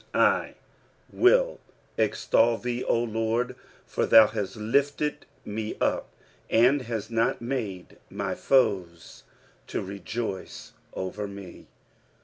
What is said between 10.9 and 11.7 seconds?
over me.